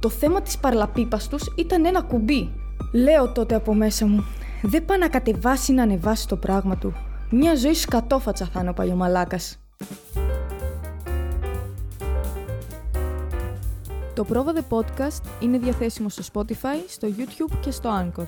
Το 0.00 0.08
θέμα 0.08 0.42
της 0.42 0.58
παρλαπίπα 0.58 1.20
τους 1.30 1.52
ήταν 1.56 1.84
ένα 1.84 2.02
κουμπί. 2.02 2.50
Λέω 2.92 3.28
τότε 3.28 3.54
από 3.54 3.74
μέσα 3.74 4.06
μου, 4.06 4.24
δεν 4.62 4.84
πάει 4.84 4.98
να 4.98 5.08
κατεβάσει 5.08 5.72
να 5.72 5.82
ανεβάσει 5.82 6.28
το 6.28 6.36
πράγμα 6.36 6.76
του. 6.76 6.92
Μια 7.30 7.54
ζωή 7.54 7.74
σκατόφατσα 7.74 8.48
θα 8.52 8.60
είναι 8.60 8.70
ο 8.70 8.72
παλιωμαλάκας. 8.72 9.58
Το 14.14 14.24
Πρόβα 14.24 14.52
The 14.54 14.76
Podcast 14.76 15.22
είναι 15.40 15.58
διαθέσιμο 15.58 16.08
στο 16.08 16.22
Spotify, 16.32 16.84
στο 16.88 17.08
YouTube 17.18 17.58
και 17.60 17.70
στο 17.70 17.90
Anchor. 17.90 18.26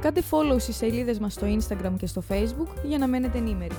Κάντε 0.00 0.22
follow 0.30 0.56
στις 0.58 0.76
σελίδες 0.76 1.18
μας 1.18 1.32
στο 1.32 1.46
Instagram 1.46 1.92
και 1.98 2.06
στο 2.06 2.22
Facebook 2.28 2.68
για 2.84 2.98
να 2.98 3.06
μένετε 3.06 3.38
ενήμεροι. 3.38 3.74